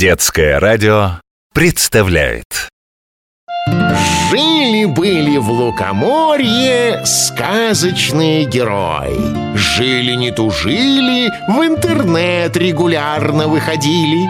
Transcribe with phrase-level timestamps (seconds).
[0.00, 1.20] Детское радио
[1.52, 2.70] представляет.
[4.30, 9.54] Жили-были в Лукоморье сказочные герои.
[9.54, 14.26] Жили не тужили, в интернет регулярно выходили.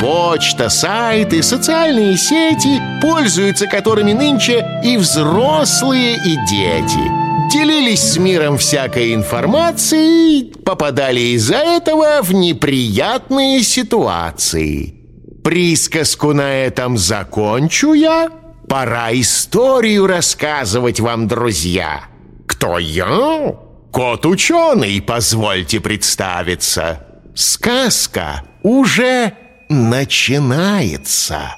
[0.00, 7.52] Почта, сайты, социальные сети Пользуются которыми нынче и взрослые, и дети.
[7.52, 14.99] Делились с миром всякой информацией Попадали из-за этого в неприятные ситуации
[15.42, 18.30] Присказку на этом закончу я
[18.68, 22.04] Пора историю рассказывать вам, друзья
[22.46, 23.54] Кто я?
[23.90, 29.32] Кот-ученый, позвольте представиться Сказка уже
[29.68, 31.56] начинается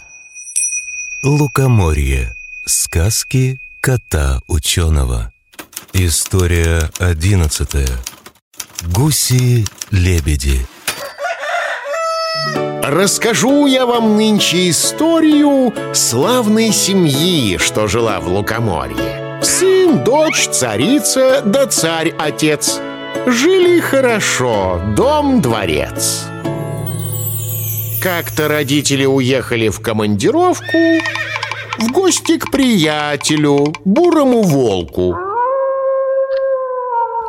[1.25, 2.35] Лукоморье.
[2.67, 5.33] Сказки кота-ученого.
[5.93, 7.87] История одиннадцатая.
[8.87, 10.67] Гуси-лебеди.
[12.85, 19.41] Расскажу я вам нынче историю славной семьи, что жила в Лукоморье.
[19.41, 22.81] Сын, дочь, царица, да царь-отец.
[23.25, 26.25] Жили хорошо, дом-дворец.
[28.03, 30.79] Как-то родители уехали в командировку
[31.79, 35.17] в гости к приятелю, бурому волку.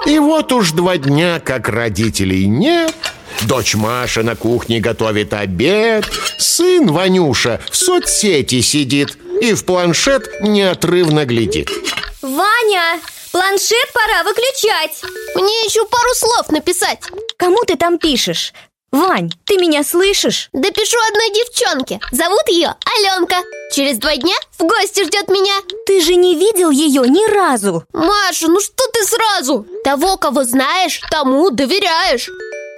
[0.08, 3.13] И вот уж два дня, как родителей нет,
[3.48, 6.06] Дочь Маша на кухне готовит обед.
[6.38, 11.70] Сын Ванюша в соцсети сидит И в планшет неотрывно глядит.
[12.22, 13.00] Ваня,
[13.32, 15.02] планшет пора выключать.
[15.36, 17.00] Мне еще пару слов написать.
[17.38, 18.54] Кому ты там пишешь?
[18.92, 20.50] Вань, ты меня слышишь?
[20.54, 22.00] Да пишу одной девчонке.
[22.12, 23.38] Зовут ее Аленка
[23.72, 25.56] Через два дня в гости ждет меня.
[25.88, 27.84] Ты же не видел ее ни разу.
[27.92, 29.66] Маша, ну что ты сразу?
[29.84, 32.30] Того, кого знаешь, тому доверяешь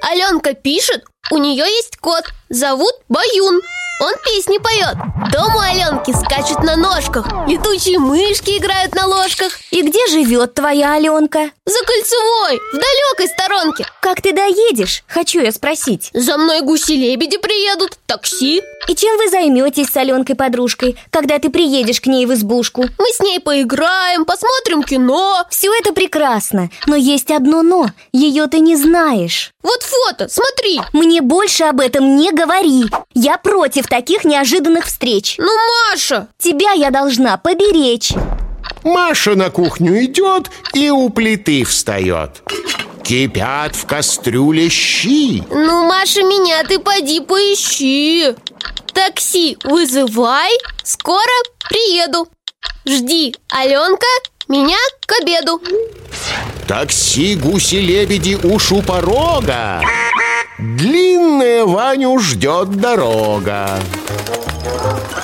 [0.08, 3.62] Аленка пишет, у нее есть кот, зовут Баюн.
[4.02, 4.98] Он песни поет
[5.32, 9.54] Дом у Аленки скачут на ножках Летучие мышки играют на ложках.
[9.72, 11.50] И где живет твоя Аленка?
[11.66, 15.04] За кольцевой, в далекой сторонке Как ты доедешь?
[15.08, 16.10] Хочу я спросить.
[16.14, 22.08] За мной гуси-лебеди приедут, такси И чем вы займетесь с Аленкой-подружкой, когда ты приедешь к
[22.08, 22.84] ней в избушку?
[22.98, 25.44] Мы с ней поиграем, посмотрим кино.
[25.50, 29.52] Все это прекрасно, но есть одно но Ее ты не знаешь.
[29.64, 30.80] Вот фото, смотри.
[30.94, 32.86] Мне больше об этом не говори.
[33.14, 35.36] Я против таких неожиданных встреч.
[35.40, 35.50] Ну,
[35.92, 36.28] Маша!
[36.38, 38.12] Тебя я должна поберечь.
[38.84, 42.44] Маша на кухню идет и у плиты встает
[43.04, 45.44] Кипят в кастрюле щи.
[45.50, 48.36] Ну, Маша, меня ты поди поищи
[48.96, 50.52] Такси вызывай,
[50.84, 51.38] скоро
[51.70, 52.30] приеду.
[52.86, 54.08] Жди, Аленка,
[54.48, 55.62] меня к обеду.
[56.66, 59.82] Такси гуси-лебеди уж у порога
[60.58, 63.78] Длинная Ваню ждет дорога.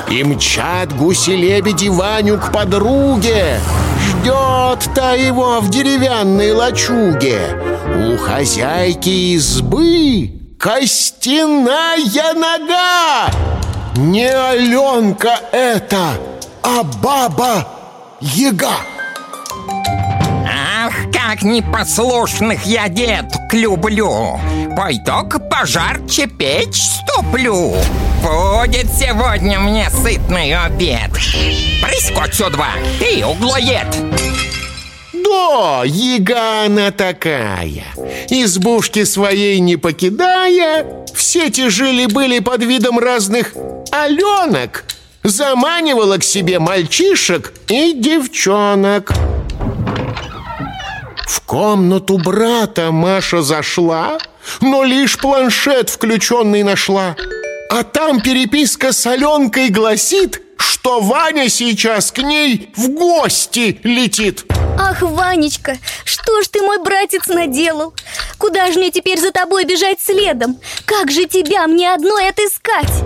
[0.09, 3.61] И мчат гуси-лебеди Ваню к подруге.
[4.01, 7.39] Ждет-то его в деревянной лачуге.
[7.95, 13.31] У хозяйки избы костяная нога!
[13.95, 16.13] Не Аленка это,
[16.61, 17.67] а баба
[18.21, 18.77] Яга
[20.47, 24.39] Ах, как непослушных я деток люблю.
[24.77, 27.75] Пойду-ка пожарче печь стоплю.
[28.21, 31.11] Будет сегодня мне сытный обед.
[31.11, 33.87] Прискочь сюда, и углоед
[35.23, 37.85] Да, яга она такая.
[38.29, 43.53] Избушки своей не покидая Все те жили-были под видом разных
[43.91, 44.85] Аленок
[45.23, 49.11] Заманивала к себе мальчишек и девчонок.
[51.27, 54.17] В комнату брата Маша зашла
[54.61, 57.15] Но лишь планшет включенный нашла.
[57.69, 64.45] А там переписка с Аленкой гласит Что Ваня сейчас к ней в гости летит
[64.79, 67.93] Ах, Ванечка, что ж ты, мой братец, наделал?
[68.37, 70.57] Куда же мне теперь за тобой бежать следом?
[70.85, 73.03] Как же тебя мне одной отыскать?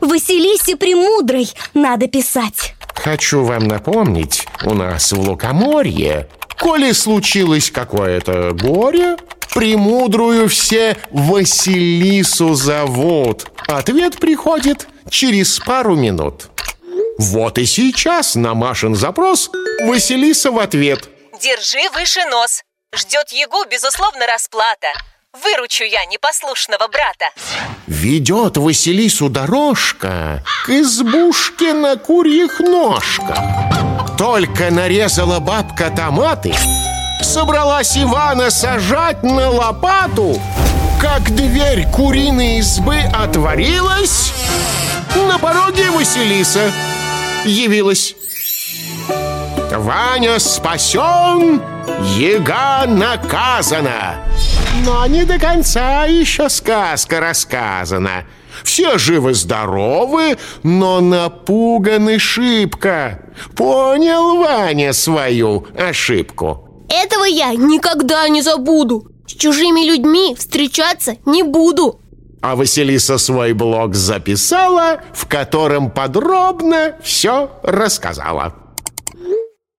[0.00, 6.28] Василисе Премудрой надо писать Хочу вам напомнить, у нас в Лукоморье
[6.58, 9.16] Коли случилось какое-то горе
[9.52, 16.51] Премудрую все Василису зовут Ответ приходит через пару минут
[17.22, 19.48] Вот и сейчас на Машин запрос
[19.84, 21.08] Василиса в ответ
[21.40, 22.64] Держи выше нос.
[22.92, 24.88] Ждет Егу, безусловно, расплата.
[25.32, 27.26] Выручу я непослушного брата.
[27.86, 33.38] Ведет Василису дорожка К избушке на курьих ножках
[34.18, 36.52] Только нарезала бабка томаты
[37.22, 40.42] Собралась Ивана сажать на лопату
[41.00, 44.32] как дверь куриной избы отворилась,
[45.16, 46.70] на пороге Василиса
[47.44, 48.14] явилась.
[49.72, 51.62] Ваня спасен,
[52.16, 54.16] Ега наказана.
[54.84, 58.24] Но не до конца еще сказка рассказана.
[58.62, 63.22] Все живы-здоровы, но напуганы шибко.
[63.56, 66.68] Понял Ваня свою ошибку.
[66.88, 69.08] Этого я никогда не забуду.
[69.26, 72.01] С чужими людьми встречаться не буду.
[72.42, 78.54] А Василиса свой блог записала, в котором подробно все рассказала.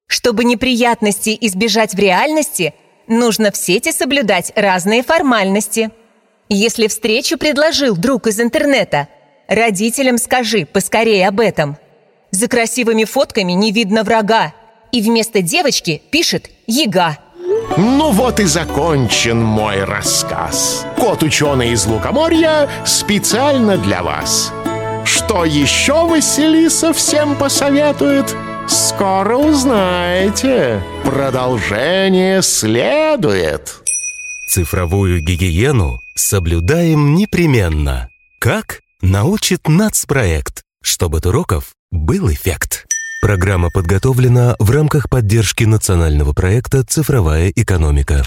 [0.08, 2.74] Чтобы неприятностей избежать в реальности,
[3.08, 5.92] нужно в сети соблюдать разные формальности.
[6.48, 9.10] Если встречу предложил друг из интернета,
[9.50, 11.78] родителям скажи поскорее об этом.
[12.32, 14.54] За красивыми фотками не видно врага,
[14.94, 17.18] и вместо девочки пишет «Яга».
[17.76, 20.86] Ну вот и закончен мой рассказ.
[21.04, 24.54] Кот-ученый из Лукоморья специально для вас.
[25.04, 28.34] Что еще Василиса всем посоветует?
[28.70, 30.82] Скоро узнаете.
[31.04, 33.82] Продолжение следует.
[34.48, 38.08] Цифровую гигиену соблюдаем непременно.
[38.40, 38.80] Как?
[39.02, 42.86] Научит нацпроект, чтобы от уроков был эффект.
[43.22, 48.24] Программа подготовлена в рамках поддержки национального проекта «Цифровая экономика».